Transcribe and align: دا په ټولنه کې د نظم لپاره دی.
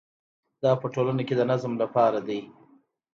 دا 0.63 0.71
په 0.81 0.87
ټولنه 0.93 1.21
کې 1.27 1.35
د 1.37 1.41
نظم 1.51 1.73
لپاره 1.83 2.19
دی. 2.27 2.39